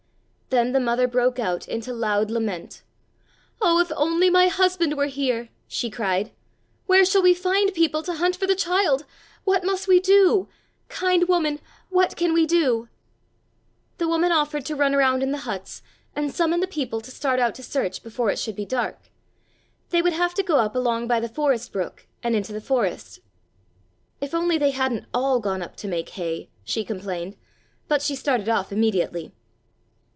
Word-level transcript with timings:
Then 0.53 0.73
the 0.73 0.81
mother 0.81 1.07
broke 1.07 1.39
out 1.39 1.65
into 1.69 1.93
loud 1.93 2.29
lament. 2.29 2.83
"Oh, 3.61 3.79
if 3.79 3.89
only 3.95 4.29
my 4.29 4.49
husband 4.49 4.97
were 4.97 5.05
here!" 5.05 5.47
she 5.65 5.89
cried. 5.89 6.33
"Where 6.87 7.05
shall 7.05 7.21
we 7.21 7.33
find 7.33 7.73
people 7.73 8.03
to 8.03 8.15
hunt 8.15 8.35
for 8.35 8.47
the 8.47 8.53
child? 8.57 9.05
What 9.45 9.63
must 9.63 9.87
we 9.87 10.01
do? 10.01 10.49
Kind 10.89 11.29
woman, 11.29 11.61
what 11.89 12.17
can 12.17 12.33
we 12.33 12.45
do?" 12.45 12.89
The 13.97 14.09
woman 14.09 14.33
offered 14.33 14.65
to 14.65 14.75
run 14.75 14.93
around 14.93 15.23
in 15.23 15.31
the 15.31 15.37
huts 15.47 15.83
and 16.17 16.35
summon 16.35 16.59
the 16.59 16.67
people 16.67 16.99
to 16.99 17.11
start 17.11 17.39
out 17.39 17.55
to 17.55 17.63
search 17.63 18.03
before 18.03 18.29
it 18.29 18.37
should 18.37 18.57
be 18.57 18.65
dark; 18.65 19.03
they 19.89 20.01
would 20.01 20.11
have 20.11 20.33
to 20.33 20.43
go 20.43 20.57
up 20.57 20.75
along 20.75 21.07
by 21.07 21.21
the 21.21 21.29
forest 21.29 21.71
brook, 21.71 22.07
and 22.21 22.35
into 22.35 22.51
the 22.51 22.59
forest. 22.59 23.21
"If 24.19 24.35
only 24.35 24.57
they 24.57 24.71
hadn't 24.71 25.05
all 25.13 25.39
gone 25.39 25.61
up 25.61 25.77
to 25.77 25.87
make 25.87 26.09
hay," 26.09 26.49
she 26.65 26.83
complained, 26.83 27.37
but 27.87 28.01
she 28.01 28.17
started 28.17 28.49
off 28.49 28.73
immediately. 28.73 29.31